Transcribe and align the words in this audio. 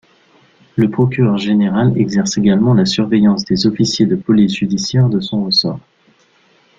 Le 0.77 0.89
procureur-général 0.89 1.95
exerce 1.95 2.35
également 2.39 2.73
la 2.73 2.85
surveillance 2.87 3.45
des 3.45 3.67
officiers 3.67 4.07
de 4.07 4.15
police 4.15 4.55
judiciaire 4.55 5.07
de 5.09 5.19
son 5.19 5.43
ressort. 5.43 5.79